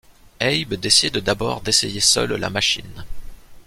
Abe 0.39 0.73
décide 0.77 1.19
d'abord 1.19 1.61
d'essayer 1.61 1.99
seul 1.99 2.31
la 2.33 2.49
machine. 2.49 3.05